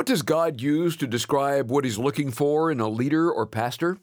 [0.00, 3.98] What does God use to describe what he's looking for in a leader or pastor?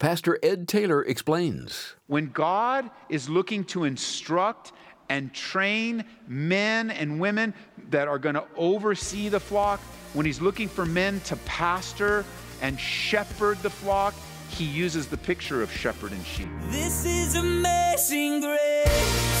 [0.00, 1.94] Pastor Ed Taylor explains.
[2.08, 4.72] When God is looking to instruct
[5.08, 7.54] and train men and women
[7.90, 9.78] that are going to oversee the flock,
[10.12, 12.24] when he's looking for men to pastor
[12.60, 14.14] and shepherd the flock,
[14.50, 16.48] he uses the picture of shepherd and sheep.
[16.68, 19.37] This is amazing grace.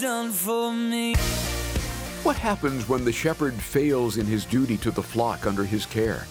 [0.00, 1.14] Done for me.
[2.22, 6.26] What happens when the shepherd fails in his duty to the flock under his care?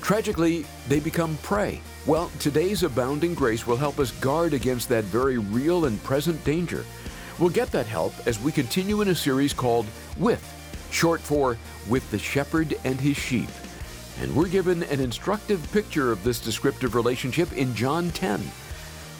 [0.00, 1.80] Tragically, they become prey.
[2.06, 6.84] Well, today's abounding grace will help us guard against that very real and present danger.
[7.38, 9.86] We'll get that help as we continue in a series called
[10.18, 10.44] With,
[10.90, 11.56] short for
[11.88, 13.48] With the Shepherd and His Sheep.
[14.20, 18.42] And we're given an instructive picture of this descriptive relationship in John 10.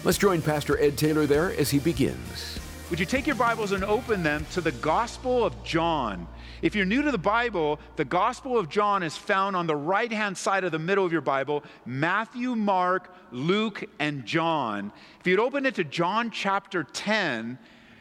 [0.05, 2.59] Let's join Pastor Ed Taylor there as he begins.
[2.93, 6.29] Would you take your Bibles and open them to the Gospel of John?
[6.61, 10.13] If you're new to the Bible, the Gospel of John is found on the right
[10.13, 14.93] hand side of the middle of your Bible Matthew, Mark, Luke, and John.
[15.19, 17.59] If you'd open it to John chapter 10,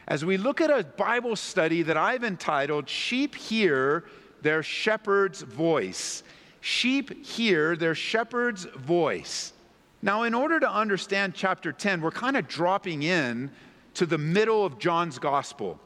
[0.10, 4.04] as we look at a Bible study that I've entitled Sheep Hear
[4.42, 6.22] Their Shepherd's Voice.
[6.60, 9.54] Sheep hear their shepherd's voice.
[10.02, 13.52] Now, in order to understand chapter 10, we're kind of dropping in
[13.96, 15.80] to the middle of John's gospel.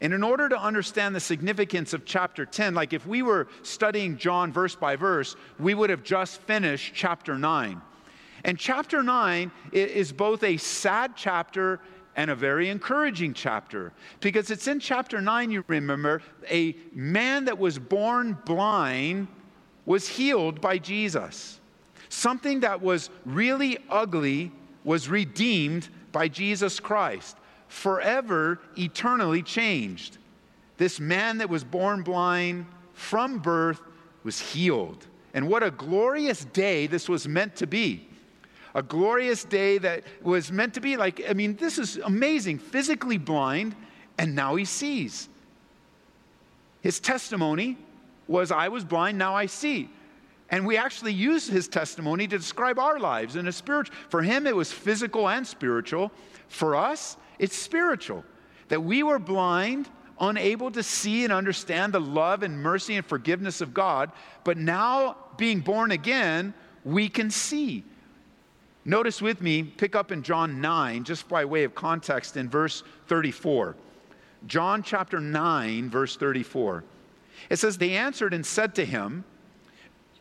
[0.00, 4.18] And in order to understand the significance of chapter 10, like if we were studying
[4.18, 7.80] John verse by verse, we would have just finished chapter 9.
[8.44, 11.80] And chapter 9 is both a sad chapter
[12.14, 17.58] and a very encouraging chapter because it's in chapter 9, you remember, a man that
[17.58, 19.28] was born blind
[19.84, 21.60] was healed by Jesus.
[22.08, 24.52] Something that was really ugly
[24.84, 27.36] was redeemed by Jesus Christ,
[27.76, 30.16] forever, eternally changed.
[30.78, 32.64] This man that was born blind
[32.94, 33.80] from birth
[34.24, 35.06] was healed.
[35.34, 38.08] And what a glorious day this was meant to be.
[38.74, 42.58] A glorious day that was meant to be like, I mean, this is amazing.
[42.58, 43.76] Physically blind,
[44.16, 45.28] and now he sees.
[46.80, 47.76] His testimony
[48.26, 49.90] was, I was blind, now I see.
[50.48, 53.94] And we actually use his testimony to describe our lives in a spiritual.
[54.08, 56.10] For him, it was physical and spiritual.
[56.48, 58.24] For us, it's spiritual.
[58.68, 59.88] That we were blind,
[60.20, 64.10] unable to see and understand the love and mercy and forgiveness of God,
[64.44, 66.54] but now being born again,
[66.84, 67.84] we can see.
[68.84, 72.84] Notice with me, pick up in John 9, just by way of context, in verse
[73.08, 73.74] 34.
[74.46, 76.84] John chapter 9, verse 34.
[77.50, 79.24] It says, They answered and said to him,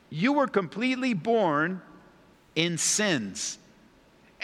[0.09, 1.81] You were completely born
[2.55, 3.59] in sins,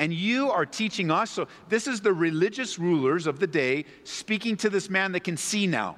[0.02, 1.30] and you are teaching us.
[1.30, 5.38] So, this is the religious rulers of the day speaking to this man that can
[5.38, 5.96] see now,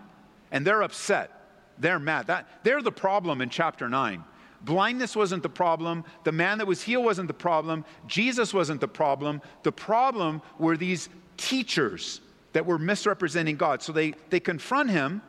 [0.51, 1.31] and they're upset.
[1.79, 2.27] They're mad.
[2.27, 4.21] That, they're the problem in chapter 9.
[4.59, 6.03] Blindness wasn't the problem.
[6.25, 7.85] The man that was healed wasn't the problem.
[8.05, 9.41] Jesus wasn't the problem.
[9.63, 12.19] The problem were these teachers
[12.51, 13.81] that were misrepresenting God.
[13.81, 15.21] So they, they confront him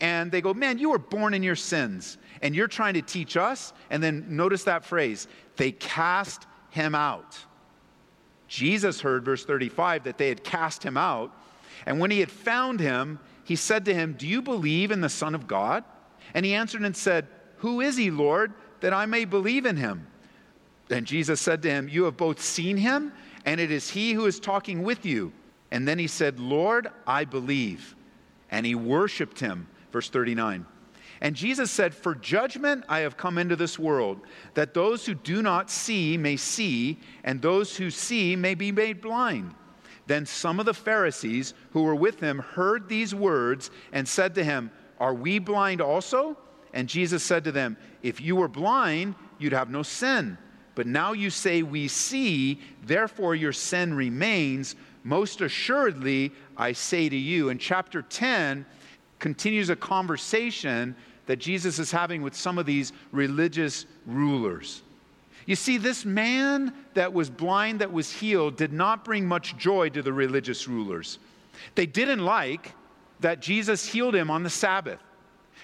[0.00, 3.36] and they go, Man, you were born in your sins and you're trying to teach
[3.36, 3.74] us.
[3.90, 7.36] And then notice that phrase they cast him out.
[8.52, 11.34] Jesus heard, verse 35, that they had cast him out.
[11.86, 15.08] And when he had found him, he said to him, Do you believe in the
[15.08, 15.84] Son of God?
[16.34, 20.06] And he answered and said, Who is he, Lord, that I may believe in him?
[20.90, 23.14] And Jesus said to him, You have both seen him,
[23.46, 25.32] and it is he who is talking with you.
[25.70, 27.96] And then he said, Lord, I believe.
[28.50, 29.66] And he worshiped him.
[29.92, 30.66] Verse 39.
[31.22, 34.20] And Jesus said, For judgment I have come into this world,
[34.54, 39.00] that those who do not see may see, and those who see may be made
[39.00, 39.54] blind.
[40.08, 44.42] Then some of the Pharisees who were with him heard these words and said to
[44.42, 46.36] him, Are we blind also?
[46.74, 50.36] And Jesus said to them, If you were blind, you'd have no sin.
[50.74, 54.74] But now you say, We see, therefore your sin remains.
[55.04, 57.48] Most assuredly, I say to you.
[57.50, 58.66] In chapter 10,
[59.20, 60.96] continues a conversation
[61.26, 64.82] that Jesus is having with some of these religious rulers.
[65.46, 69.88] You see, this man that was blind, that was healed, did not bring much joy
[69.90, 71.18] to the religious rulers.
[71.74, 72.72] They didn't like
[73.20, 75.00] that Jesus healed him on the Sabbath.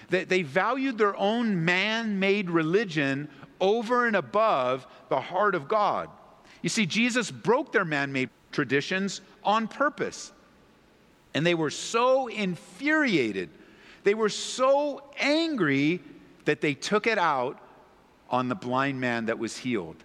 [0.09, 3.29] They, they valued their own man made religion
[3.59, 6.09] over and above the heart of God.
[6.61, 10.31] You see, Jesus broke their man made traditions on purpose.
[11.33, 13.49] And they were so infuriated,
[14.03, 16.01] they were so angry
[16.45, 17.59] that they took it out
[18.29, 20.03] on the blind man that was healed.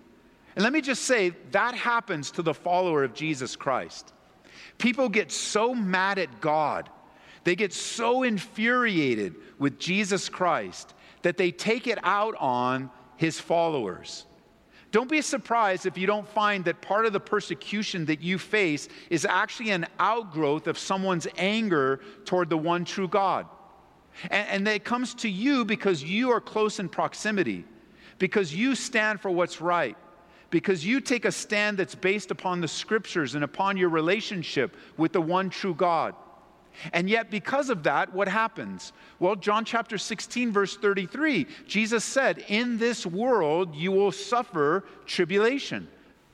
[0.56, 4.12] And let me just say that happens to the follower of Jesus Christ.
[4.78, 6.90] People get so mad at God,
[7.44, 14.26] they get so infuriated with Jesus Christ that they take it out on his followers.
[14.90, 18.88] Don't be surprised if you don't find that part of the persecution that you face
[19.10, 23.46] is actually an outgrowth of someone's anger toward the one true God.
[24.30, 27.64] And, and that it comes to you because you are close in proximity,
[28.18, 29.96] because you stand for what's right,
[30.50, 35.12] because you take a stand that's based upon the scriptures and upon your relationship with
[35.12, 36.14] the one true God.
[36.92, 38.92] And yet, because of that, what happens?
[39.18, 45.88] Well, John chapter 16, verse 33, Jesus said, In this world you will suffer tribulation.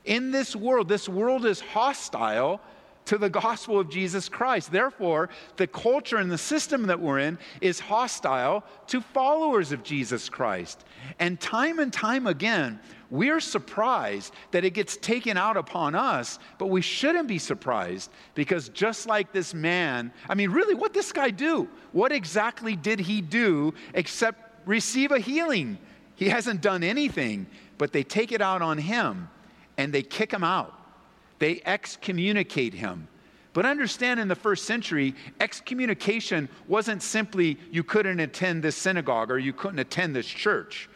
[0.05, 2.59] In this world, this world is hostile
[3.05, 4.71] to the gospel of Jesus Christ.
[4.71, 10.29] Therefore, the culture and the system that we're in is hostile to followers of Jesus
[10.29, 10.85] Christ.
[11.19, 16.67] And time and time again, we're surprised that it gets taken out upon us, but
[16.67, 21.11] we shouldn't be surprised because just like this man, I mean, really, what did this
[21.11, 21.67] guy do?
[21.91, 25.77] What exactly did he do except receive a healing?
[26.15, 29.29] He hasn't done anything, but they take it out on him
[29.77, 30.73] and they kick him out.
[31.41, 33.07] They excommunicate him.
[33.53, 39.39] But understand in the first century, excommunication wasn't simply you couldn't attend this synagogue or
[39.39, 40.87] you couldn't attend this church.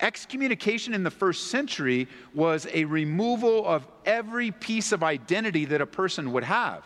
[0.00, 5.86] Excommunication in the first century was a removal of every piece of identity that a
[5.86, 6.84] person would have.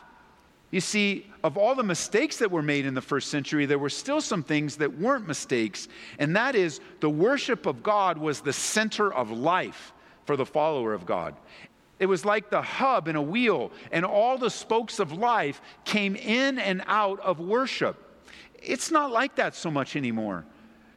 [0.70, 3.90] You see, of all the mistakes that were made in the first century, there were
[3.90, 5.88] still some things that weren't mistakes,
[6.20, 9.92] and that is the worship of God was the center of life
[10.24, 11.34] for the follower of God.
[12.02, 16.16] It was like the hub in a wheel, and all the spokes of life came
[16.16, 17.96] in and out of worship.
[18.60, 20.44] It's not like that so much anymore.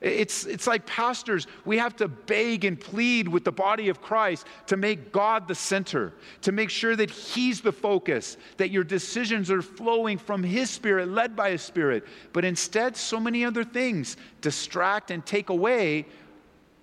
[0.02, 4.48] It's, it's like pastors, we have to beg and plead with the body of Christ
[4.66, 6.12] to make God the center,
[6.42, 11.10] to make sure that He's the focus, that your decisions are flowing from His Spirit,
[11.10, 12.04] led by His Spirit.
[12.34, 16.08] But instead, so many other things distract and take away,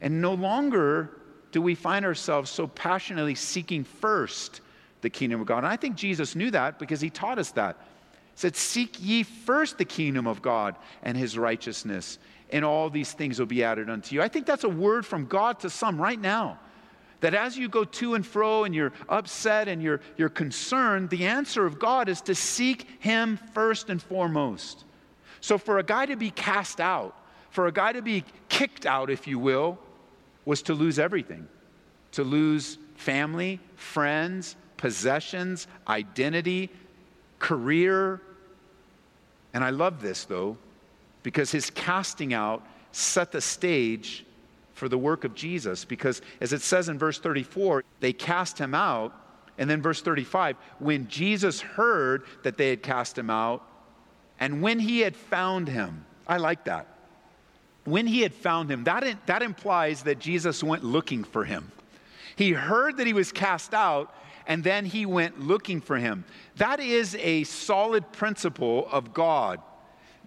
[0.01, 1.11] and no longer
[1.53, 4.61] do we find ourselves so passionately seeking first
[5.03, 5.59] the kingdom of God.
[5.59, 7.77] And I think Jesus knew that because He taught us that.
[8.35, 12.19] He said, Seek ye first the kingdom of God and His righteousness
[12.51, 14.23] and all these things will be added unto you.
[14.23, 16.59] I think that's a word from God to some right now.
[17.21, 21.27] That as you go to and fro and you're upset and you're, you're concerned, the
[21.27, 24.85] answer of God is to seek Him first and foremost.
[25.41, 27.17] So, for a guy to be cast out,
[27.51, 29.79] for a guy to be kicked out, if you will,
[30.45, 31.49] was to lose everything
[32.13, 36.69] to lose family, friends, possessions, identity,
[37.39, 38.21] career.
[39.55, 40.59] And I love this, though
[41.23, 44.25] because his casting out set the stage
[44.75, 45.85] for the work of Jesus.
[45.85, 49.15] Because as it says in verse 34, they cast him out.
[49.59, 53.63] And then verse 35, when Jesus heard that they had cast him out,
[54.41, 56.89] and when he had found him, I like that.
[57.85, 61.73] When he had found him, that, that implies that Jesus went looking for him.
[62.37, 64.15] He heard that he was cast out,
[64.47, 66.25] and then he went looking for him.
[66.57, 69.61] That is a solid principle of God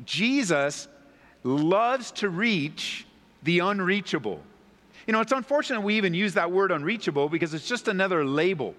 [0.04, 0.88] Jesus
[1.44, 3.06] loves to reach
[3.44, 4.42] the unreachable.
[5.08, 8.76] You know, it's unfortunate we even use that word unreachable because it's just another label.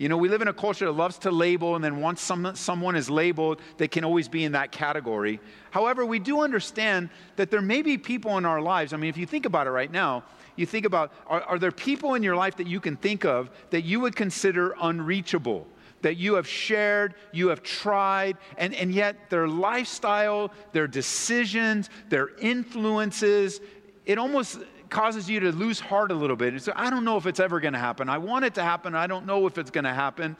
[0.00, 2.52] You know, we live in a culture that loves to label, and then once some,
[2.54, 5.40] someone is labeled, they can always be in that category.
[5.72, 8.94] However, we do understand that there may be people in our lives.
[8.94, 10.24] I mean, if you think about it right now,
[10.56, 13.50] you think about are, are there people in your life that you can think of
[13.68, 15.66] that you would consider unreachable?
[16.02, 22.30] that you have shared, you have tried, and, and yet their lifestyle, their decisions, their
[22.38, 23.60] influences,
[24.06, 26.52] it almost causes you to lose heart a little bit.
[26.52, 28.08] And So I don't know if it's ever going to happen.
[28.08, 28.94] I want it to happen.
[28.94, 30.36] I don't know if it's going to happen.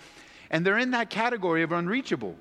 [0.50, 2.36] And they're in that category of unreachable.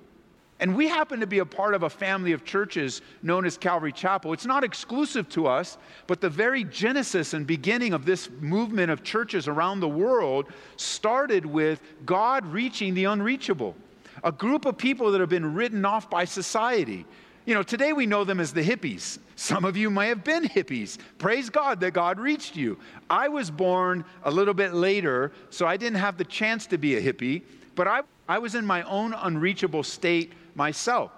[0.61, 3.93] And we happen to be a part of a family of churches known as Calvary
[3.93, 4.33] Chapel.
[4.33, 9.01] It's not exclusive to us, but the very genesis and beginning of this movement of
[9.01, 13.73] churches around the world started with God reaching the unreachable.
[14.21, 17.05] A group of people that have been written off by society.
[17.49, 19.17] You know, today we know them as the hippies.
[19.35, 20.99] Some of you may have been hippies.
[21.17, 22.77] Praise God that God reached you.
[23.09, 26.97] I was born a little bit later, so I didn't have the chance to be
[26.97, 27.41] a hippie,
[27.73, 31.09] but I, I was in my own unreachable state myself.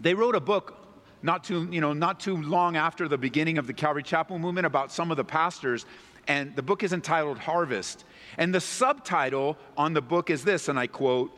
[0.00, 0.76] They wrote a book
[1.22, 4.66] not too, you know, not too long after the beginning of the Calvary Chapel movement
[4.66, 5.86] about some of the pastors.
[6.28, 8.04] And the book is entitled Harvest.
[8.36, 11.30] And the subtitle on the book is this, and I quote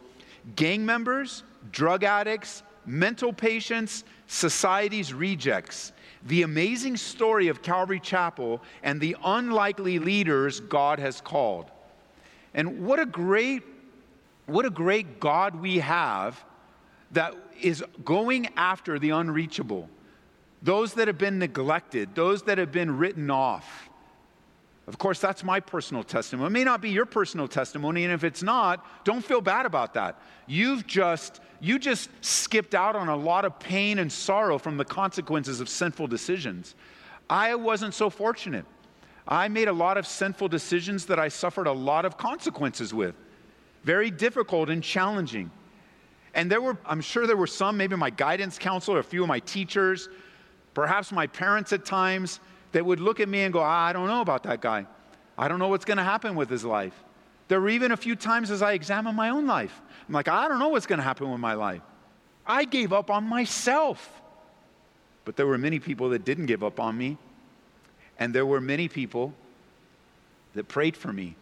[0.57, 5.93] Gang members, drug addicts, mental patients, society's rejects.
[6.25, 11.71] The amazing story of Calvary Chapel and the unlikely leaders God has called.
[12.55, 13.63] And what a great,
[14.47, 16.43] what a great God we have
[17.13, 19.89] that is going after the unreachable,
[20.63, 23.89] those that have been neglected, those that have been written off.
[24.87, 26.47] Of course, that's my personal testimony.
[26.47, 29.95] It may not be your personal testimony, and if it's not, don't feel bad about
[29.95, 30.21] that.
[30.47, 34.85] You've just you just skipped out on a lot of pain and sorrow from the
[34.85, 36.75] consequences of sinful decisions.
[37.29, 38.65] I wasn't so fortunate.
[39.27, 43.15] I made a lot of sinful decisions that I suffered a lot of consequences with.
[43.83, 45.51] Very difficult and challenging.
[46.35, 49.29] And there were, I'm sure there were some, maybe my guidance counselor, a few of
[49.29, 50.09] my teachers,
[50.75, 52.41] perhaps my parents at times,
[52.77, 54.85] that would look at me and go, ah, I don't know about that guy.
[55.39, 56.93] I don't know what's going to happen with his life.
[57.49, 59.81] There were even a few times as I examined my own life.
[60.07, 61.81] I'm like, I don't know what's going to happen with my life.
[62.47, 64.21] I gave up on myself.
[65.25, 67.17] But there were many people that didn't give up on me.
[68.19, 69.33] And there were many people
[70.53, 71.35] that prayed for me.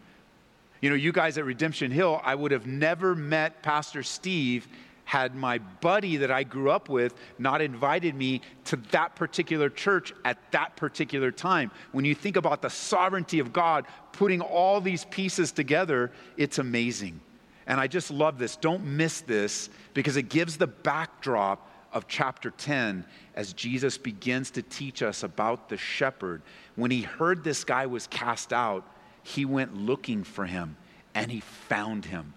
[0.79, 4.69] You know, you guys at Redemption Hill, I would have never met Pastor Steve
[5.05, 10.13] had my buddy that I grew up with not invited me to that particular church
[10.25, 11.71] at that particular time.
[11.91, 17.21] When you think about the sovereignty of God putting all these pieces together, it's amazing.
[17.67, 18.55] And I just love this.
[18.55, 24.61] Don't miss this because it gives the backdrop of chapter 10 as Jesus begins to
[24.61, 26.41] teach us about the shepherd.
[26.75, 28.85] When he heard this guy was cast out,
[29.23, 30.77] he went looking for him
[31.15, 32.33] and he found him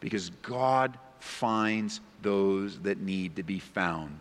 [0.00, 4.20] because God finds those that need to be found.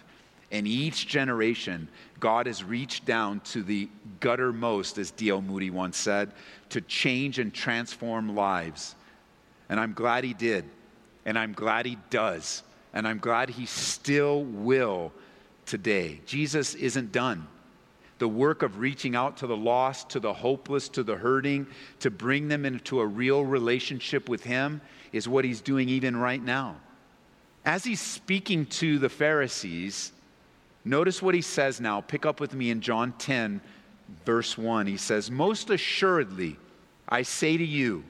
[0.51, 1.87] And each generation,
[2.19, 5.41] God has reached down to the guttermost, as D.L.
[5.41, 6.31] Moody once said,
[6.69, 8.95] to change and transform lives.
[9.69, 10.65] And I'm glad he did.
[11.25, 12.63] And I'm glad he does.
[12.93, 15.11] And I'm glad he still will
[15.65, 16.21] today.
[16.25, 17.47] Jesus isn't done.
[18.19, 21.67] The work of reaching out to the lost, to the hopeless, to the hurting,
[21.99, 24.81] to bring them into a real relationship with him
[25.11, 26.75] is what he's doing even right now.
[27.65, 30.11] As he's speaking to the Pharisees,
[30.83, 32.01] notice what he says now.
[32.01, 33.61] Pick up with me in John 10,
[34.25, 34.87] verse 1.
[34.87, 36.57] He says, Most assuredly,
[37.07, 38.03] I say to you,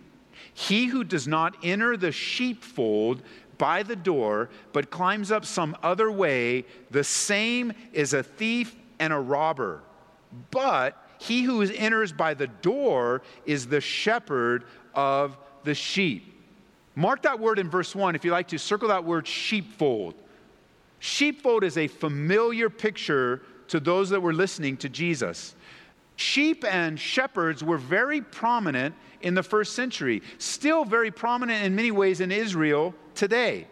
[0.53, 3.21] he who does not enter the sheepfold
[3.57, 9.13] by the door, but climbs up some other way, the same is a thief and
[9.13, 9.81] a robber.
[10.51, 16.32] But he who enters by the door is the shepherd of the sheep.
[16.95, 18.57] Mark that word in verse 1 if you like to.
[18.57, 20.15] Circle that word sheepfold.
[20.99, 25.55] Sheepfold is a familiar picture to those that were listening to Jesus.
[26.15, 31.91] Sheep and shepherds were very prominent in the first century, still very prominent in many
[31.91, 33.67] ways in Israel today.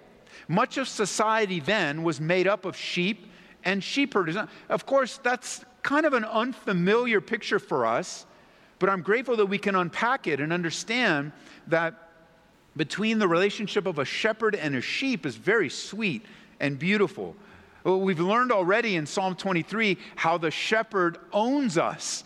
[0.47, 3.27] Much of society then was made up of sheep
[3.63, 4.37] and sheepherders.
[4.69, 8.25] Of course, that's kind of an unfamiliar picture for us,
[8.79, 11.31] but I'm grateful that we can unpack it and understand
[11.67, 12.10] that
[12.75, 16.25] between the relationship of a shepherd and a sheep is very sweet
[16.59, 17.35] and beautiful.
[17.83, 22.23] We've learned already in Psalm 23 how the shepherd owns us.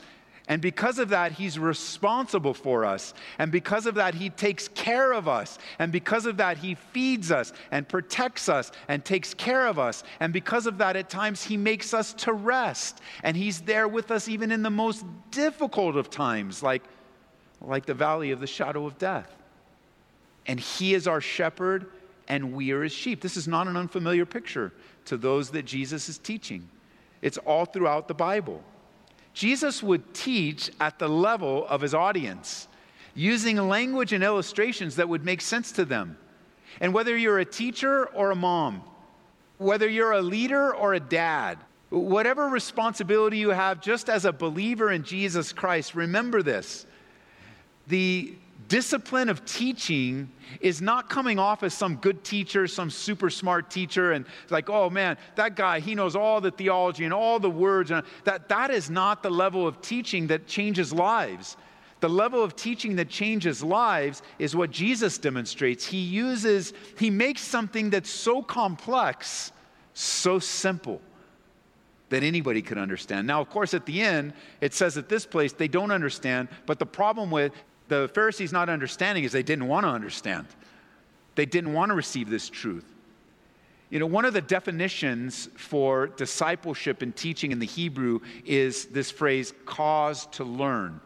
[0.48, 3.16] And because of that, he's responsible for us.
[3.40, 5.58] And because of that, he takes care of us.
[5.80, 10.04] And because of that, he feeds us and protects us and takes care of us.
[10.20, 13.02] And because of that, at times, he makes us to rest.
[13.24, 16.84] And he's there with us even in the most difficult of times, like,
[17.60, 19.36] like the valley of the shadow of death
[20.48, 21.88] and he is our shepherd,
[22.28, 23.22] and we are his sheep.
[23.22, 24.74] This is not an unfamiliar picture
[25.06, 26.68] to those that Jesus is teaching.
[27.22, 28.64] It's all throughout the Bible.
[29.34, 32.68] Jesus would teach at the level of his audience,
[33.14, 36.18] using language and illustrations that would make sense to them.
[36.80, 38.82] And whether you're a teacher or a mom,
[39.58, 41.58] whether you're a leader or a dad,
[41.90, 46.86] whatever responsibility you have just as a believer in Jesus Christ, remember this.
[47.88, 48.36] The
[48.68, 50.30] discipline of teaching
[50.62, 54.90] is not coming off as some good teacher, some super smart teacher, and like, oh
[54.90, 57.92] man, that guy, he knows all the theology and all the words.
[57.92, 61.58] And that, that is not the level of teaching that changes lives.
[62.02, 65.86] The level of teaching that changes lives is what Jesus demonstrates.
[65.86, 69.52] He uses, he makes something that's so complex,
[69.94, 71.02] so simple
[72.10, 73.26] that anybody could understand.
[73.26, 76.80] Now, of course, at the end, it says at this place they don't understand, but
[76.80, 77.52] the problem with
[77.88, 80.48] the Pharisees not understanding is they didn't want to understand.
[81.36, 82.86] They didn't want to receive this truth.
[83.90, 89.12] You know, one of the definitions for discipleship and teaching in the Hebrew is this
[89.12, 91.00] phrase, cause to learn.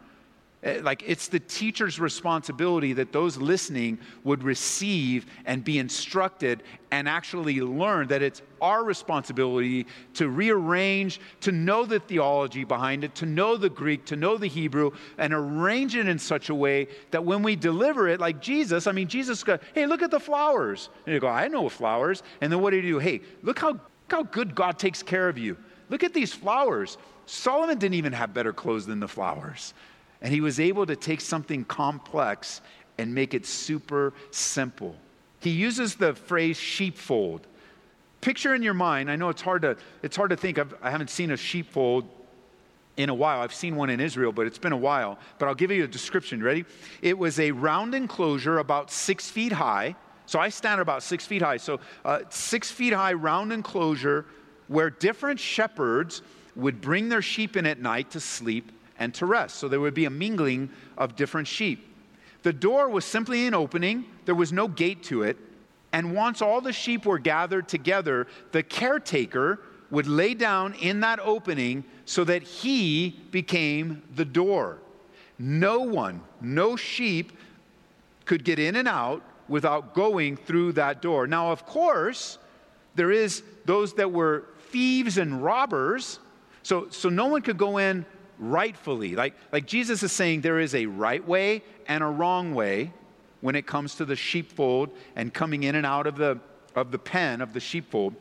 [0.62, 7.08] Eh, like it's the teacher's responsibility that those listening would receive and be instructed and
[7.08, 13.26] actually learn that it's our responsibility to rearrange, to know the theology behind it, to
[13.26, 17.24] know the Greek, to know the Hebrew, and arrange it in such a way that
[17.24, 20.90] when we deliver it, like Jesus, I mean, Jesus goes, hey, look at the flowers.
[21.06, 22.22] And you go, I know flowers.
[22.42, 23.00] And then what do you do?
[23.00, 25.56] Hey, look how, look how good God takes care of you.
[25.88, 26.98] Look at these flowers.
[27.28, 29.74] Solomon didn't even have better clothes than the flowers.
[30.22, 32.62] And he was able to take something complex
[32.98, 34.96] and make it super simple.
[35.40, 37.48] He uses the phrase sheepfold.
[38.20, 40.92] Picture in your mind, I know it's hard to, it's hard to think, I've, I
[40.92, 42.10] haven't seen a sheepfold
[42.98, 43.40] in a while.
[43.40, 45.18] I've seen one in Israel, but it's been a while.
[45.38, 46.44] But I'll give you a description.
[46.44, 46.66] Ready?
[47.02, 49.96] It was a round enclosure about six feet high.
[50.26, 51.58] So I stand about six feet high.
[51.58, 54.26] So uh, six feet high round enclosure
[54.68, 56.22] where different shepherds
[56.58, 59.56] would bring their sheep in at night to sleep and to rest.
[59.56, 61.86] So there would be a mingling of different sheep.
[62.44, 65.38] The door was simply an opening, there was no gate to it.
[65.92, 71.20] And once all the sheep were gathered together, the caretaker would lay down in that
[71.20, 74.78] opening so that he became the door.
[75.40, 77.32] No one, no sheep
[78.26, 81.26] could get in and out without going through that door.
[81.26, 82.38] Now, of course,
[82.94, 86.20] there is those that were thieves and robbers.
[86.62, 88.06] So, so no one could go in
[88.40, 89.16] rightfully.
[89.16, 92.94] Like, like Jesus is saying there is a right way and a wrong way
[93.42, 96.40] when it comes to the sheepfold and coming in and out of the,
[96.76, 98.16] of the pen of the sheepfold.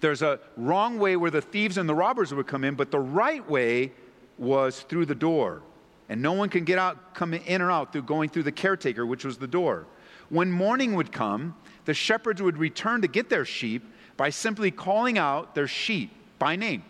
[0.00, 2.98] There's a wrong way where the thieves and the robbers would come in, but the
[2.98, 3.92] right way
[4.38, 5.62] was through the door.
[6.08, 9.06] And no one can get out, come in or out through going through the caretaker,
[9.06, 9.86] which was the door.
[10.28, 13.82] When morning would come, the shepherds would return to get their sheep
[14.16, 16.84] by simply calling out their sheep by name.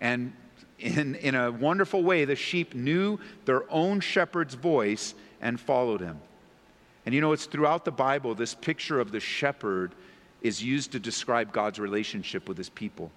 [0.00, 0.32] And
[0.82, 6.20] in, in a wonderful way, the sheep knew their own shepherd's voice and followed him.
[7.06, 9.92] And you know, it's throughout the Bible, this picture of the shepherd
[10.40, 13.10] is used to describe God's relationship with his people.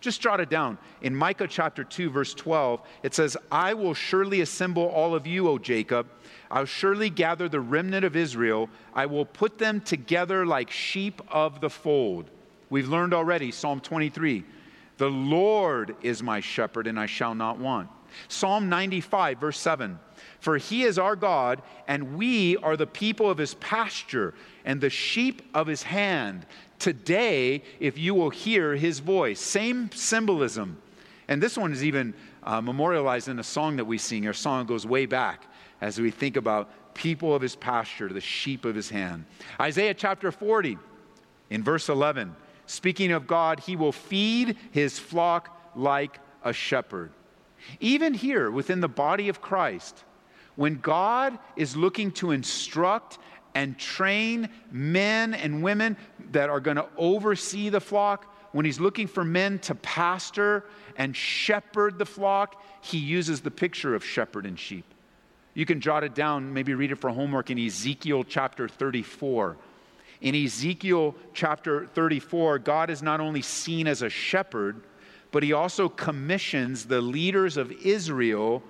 [0.00, 0.78] Just jot it down.
[1.02, 5.46] In Micah chapter 2, verse 12, it says, I will surely assemble all of you,
[5.48, 6.06] O Jacob.
[6.50, 8.70] I'll surely gather the remnant of Israel.
[8.94, 12.30] I will put them together like sheep of the fold.
[12.70, 14.44] We've learned already, Psalm 23.
[15.00, 17.88] The Lord is my shepherd, and I shall not want.
[18.28, 19.98] Psalm 95, verse 7
[20.40, 24.34] For he is our God, and we are the people of his pasture,
[24.66, 26.44] and the sheep of his hand.
[26.78, 29.40] Today, if you will hear his voice.
[29.40, 30.76] Same symbolism.
[31.28, 34.26] And this one is even uh, memorialized in a song that we sing.
[34.26, 35.46] Our song goes way back
[35.80, 39.24] as we think about people of his pasture, the sheep of his hand.
[39.58, 40.76] Isaiah chapter 40,
[41.48, 42.36] in verse 11.
[42.70, 47.10] Speaking of God, he will feed his flock like a shepherd.
[47.80, 50.04] Even here within the body of Christ,
[50.54, 53.18] when God is looking to instruct
[53.56, 55.96] and train men and women
[56.30, 61.16] that are going to oversee the flock, when he's looking for men to pastor and
[61.16, 64.84] shepherd the flock, he uses the picture of shepherd and sheep.
[65.54, 69.56] You can jot it down, maybe read it for homework in Ezekiel chapter 34.
[70.20, 74.82] In Ezekiel chapter 34, God is not only seen as a shepherd,
[75.30, 78.62] but he also commissions the leaders of Israel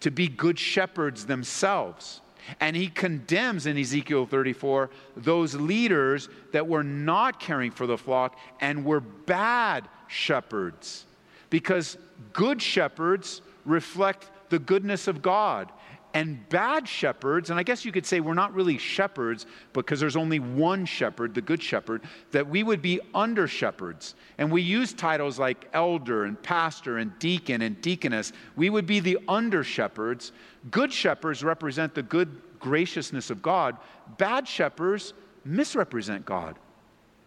[0.00, 2.20] to be good shepherds themselves.
[2.60, 8.38] And he condemns in Ezekiel 34 those leaders that were not caring for the flock
[8.60, 11.06] and were bad shepherds.
[11.50, 11.98] Because
[12.32, 15.72] good shepherds reflect the goodness of God
[16.16, 20.16] and bad shepherds, and I guess you could say we're not really shepherds because there's
[20.16, 24.14] only one shepherd, the good shepherd, that we would be under shepherds.
[24.38, 28.32] And we use titles like elder and pastor and deacon and deaconess.
[28.56, 30.32] We would be the under shepherds.
[30.70, 33.76] Good shepherds represent the good graciousness of God.
[34.16, 35.12] Bad shepherds
[35.44, 36.58] misrepresent God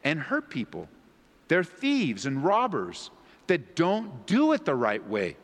[0.03, 0.89] and hurt people.
[1.47, 3.11] They're thieves and robbers
[3.45, 5.37] that don't do it the right way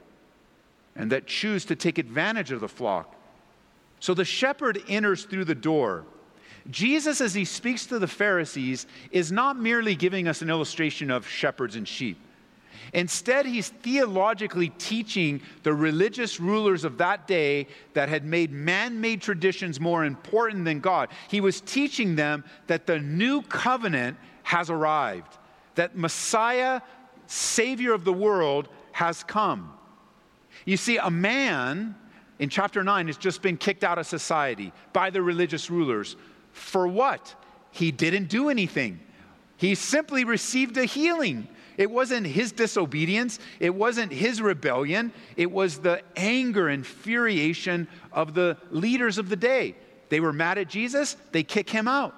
[0.95, 3.15] and that choose to take advantage of the flock
[4.05, 6.05] so the shepherd enters through the door.
[6.69, 11.27] Jesus, as he speaks to the Pharisees, is not merely giving us an illustration of
[11.27, 12.19] shepherds and sheep.
[12.93, 17.65] Instead, he's theologically teaching the religious rulers of that day
[17.95, 21.09] that had made man made traditions more important than God.
[21.27, 25.35] He was teaching them that the new covenant has arrived,
[25.73, 26.79] that Messiah,
[27.25, 29.73] Savior of the world, has come.
[30.63, 31.95] You see, a man
[32.39, 36.15] in chapter 9 has just been kicked out of society by the religious rulers.
[36.51, 37.33] For what?
[37.71, 38.99] He didn't do anything.
[39.57, 41.47] He simply received a healing.
[41.77, 48.33] It wasn't his disobedience, it wasn't his rebellion, it was the anger and infuriation of
[48.33, 49.75] the leaders of the day.
[50.09, 52.15] They were mad at Jesus, they kick him out.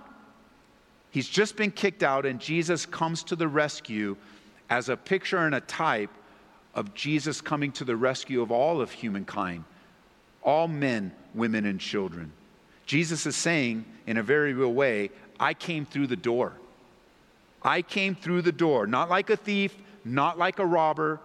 [1.10, 4.15] He's just been kicked out, and Jesus comes to the rescue
[4.69, 6.12] as a picture and a type
[6.75, 9.63] of Jesus coming to the rescue of all of humankind,
[10.43, 12.32] all men, women, and children.
[12.86, 16.54] Jesus is saying, in a very real way, I came through the door.
[17.62, 21.19] I came through the door, not like a thief, not like a robber,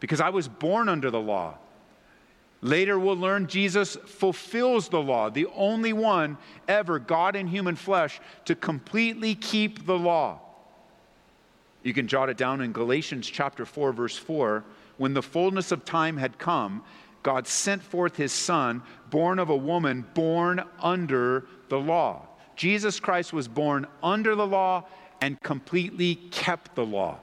[0.00, 1.56] because I was born under the law.
[2.60, 6.36] Later, we'll learn Jesus fulfills the law, the only one
[6.68, 10.40] ever, God in human flesh, to completely keep the law.
[11.82, 14.64] You can jot it down in Galatians chapter 4, verse 4.
[14.96, 16.82] When the fullness of time had come,
[17.26, 22.28] God sent forth his Son, born of a woman, born under the law.
[22.54, 24.84] Jesus Christ was born under the law
[25.20, 27.18] and completely kept the law.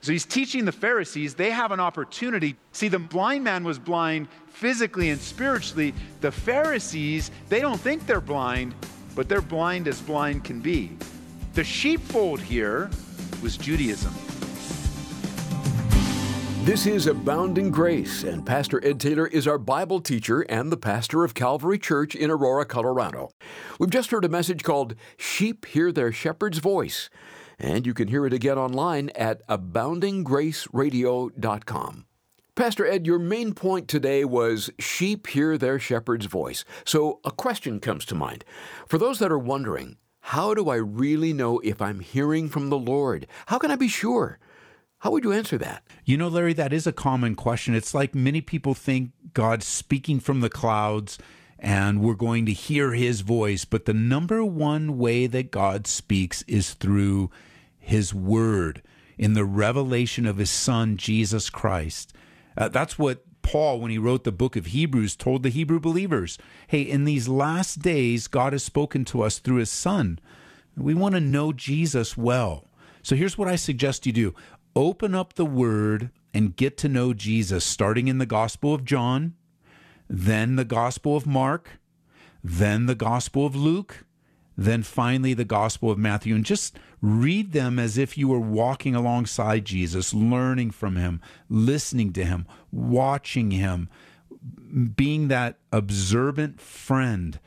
[0.00, 2.56] So he's teaching the Pharisees, they have an opportunity.
[2.72, 5.94] See, the blind man was blind physically and spiritually.
[6.20, 8.74] The Pharisees, they don't think they're blind,
[9.14, 10.90] but they're blind as blind can be.
[11.54, 12.90] The sheepfold here
[13.44, 14.12] was Judaism.
[16.68, 21.24] This is Abounding Grace, and Pastor Ed Taylor is our Bible teacher and the pastor
[21.24, 23.30] of Calvary Church in Aurora, Colorado.
[23.80, 27.08] We've just heard a message called Sheep Hear Their Shepherd's Voice,
[27.58, 32.06] and you can hear it again online at aboundinggraceradio.com.
[32.54, 36.66] Pastor Ed, your main point today was sheep hear their shepherd's voice.
[36.84, 38.44] So a question comes to mind.
[38.86, 42.76] For those that are wondering, how do I really know if I'm hearing from the
[42.76, 43.26] Lord?
[43.46, 44.38] How can I be sure?
[45.00, 45.84] How would you answer that?
[46.04, 47.74] You know, Larry, that is a common question.
[47.74, 51.18] It's like many people think God's speaking from the clouds
[51.58, 53.64] and we're going to hear his voice.
[53.64, 57.30] But the number one way that God speaks is through
[57.78, 58.82] his word
[59.16, 62.12] in the revelation of his son, Jesus Christ.
[62.56, 66.38] Uh, that's what Paul, when he wrote the book of Hebrews, told the Hebrew believers
[66.66, 70.18] hey, in these last days, God has spoken to us through his son.
[70.76, 72.64] We want to know Jesus well.
[73.02, 74.34] So here's what I suggest you do
[74.74, 79.34] open up the Word and get to know Jesus, starting in the Gospel of John,
[80.08, 81.78] then the Gospel of Mark,
[82.42, 84.04] then the Gospel of Luke,
[84.56, 88.94] then finally the Gospel of Matthew, and just read them as if you were walking
[88.94, 93.88] alongside Jesus, learning from him, listening to him, watching him,
[94.96, 97.38] being that observant friend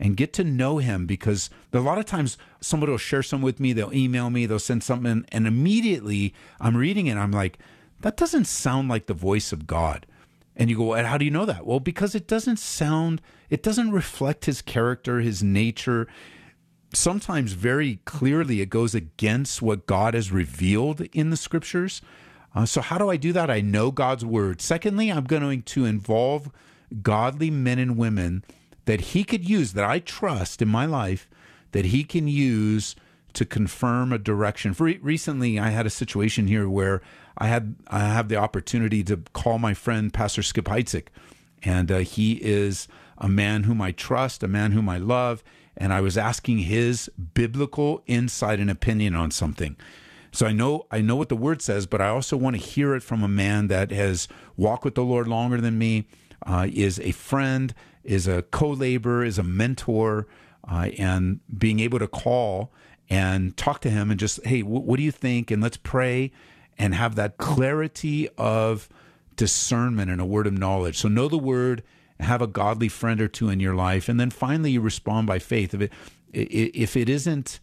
[0.00, 3.60] and get to know him because a lot of times somebody will share some with
[3.60, 7.58] me, they'll email me, they'll send something, and immediately I'm reading it, I'm like,
[8.00, 10.06] that doesn't sound like the voice of God.
[10.56, 11.66] And you go, and how do you know that?
[11.66, 16.08] Well, because it doesn't sound, it doesn't reflect his character, his nature.
[16.94, 22.00] Sometimes very clearly it goes against what God has revealed in the scriptures.
[22.54, 23.48] Uh, so, how do I do that?
[23.48, 24.60] I know God's word.
[24.60, 26.50] Secondly, I'm going to involve
[27.02, 28.44] godly men and women
[28.84, 31.28] that he could use, that I trust in my life,
[31.72, 32.96] that he can use
[33.32, 34.74] to confirm a direction.
[34.74, 37.00] For recently, I had a situation here where
[37.38, 41.06] I had I have the opportunity to call my friend Pastor Skip Heitzig,
[41.62, 42.88] and uh, he is
[43.18, 45.44] a man whom I trust, a man whom I love,
[45.76, 49.76] and I was asking his biblical insight and opinion on something.
[50.32, 52.94] So I know I know what the word says, but I also want to hear
[52.94, 56.06] it from a man that has walked with the Lord longer than me,
[56.46, 60.26] uh, is a friend, is a co-laborer, is a mentor,
[60.70, 62.72] uh, and being able to call
[63.08, 65.50] and talk to him and just, hey, w- what do you think?
[65.50, 66.30] And let's pray
[66.78, 68.88] and have that clarity of
[69.36, 70.98] discernment and a word of knowledge.
[70.98, 71.82] So know the word,
[72.20, 75.38] have a godly friend or two in your life, and then finally you respond by
[75.38, 75.74] faith.
[75.74, 75.92] If it
[76.32, 77.58] if it isn't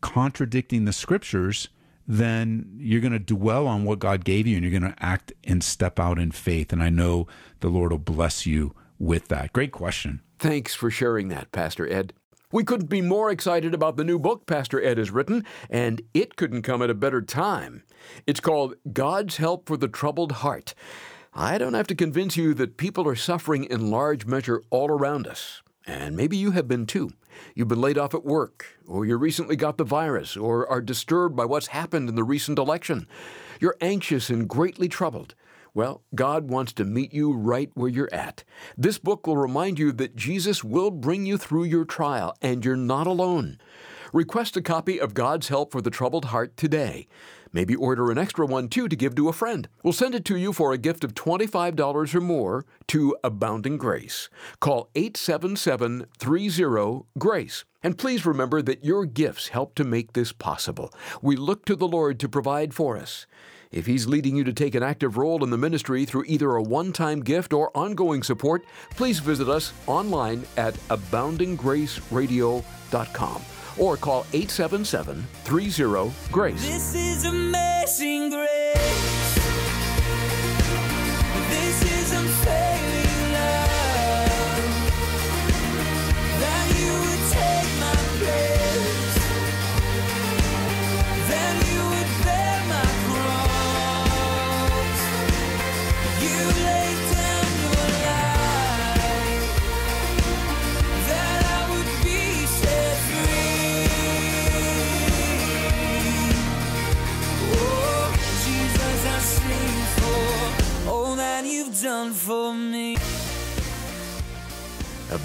[0.00, 1.68] contradicting the scriptures,
[2.06, 5.32] then you're going to dwell on what God gave you and you're going to act
[5.44, 6.72] and step out in faith.
[6.72, 7.26] And I know
[7.60, 9.52] the Lord will bless you with that?
[9.52, 10.20] Great question.
[10.38, 12.12] Thanks for sharing that, Pastor Ed.
[12.52, 16.36] We couldn't be more excited about the new book Pastor Ed has written, and it
[16.36, 17.82] couldn't come at a better time.
[18.26, 20.74] It's called God's Help for the Troubled Heart.
[21.32, 25.26] I don't have to convince you that people are suffering in large measure all around
[25.26, 25.62] us.
[25.84, 27.10] And maybe you have been too.
[27.56, 31.34] You've been laid off at work, or you recently got the virus, or are disturbed
[31.34, 33.08] by what's happened in the recent election.
[33.60, 35.34] You're anxious and greatly troubled.
[35.74, 38.44] Well, God wants to meet you right where you're at.
[38.78, 42.76] This book will remind you that Jesus will bring you through your trial, and you're
[42.76, 43.58] not alone.
[44.12, 47.08] Request a copy of God's Help for the Troubled Heart today.
[47.52, 49.68] Maybe order an extra one too to give to a friend.
[49.82, 54.28] We'll send it to you for a gift of $25 or more to Abounding Grace.
[54.60, 57.64] Call 877 30 GRACE.
[57.82, 60.92] And please remember that your gifts help to make this possible.
[61.20, 63.26] We look to the Lord to provide for us.
[63.74, 66.62] If He's leading you to take an active role in the ministry through either a
[66.62, 73.42] one time gift or ongoing support, please visit us online at aboundinggraceradio.com
[73.76, 76.62] or call 877 30 GRACE.
[76.62, 79.43] This is amazing grace.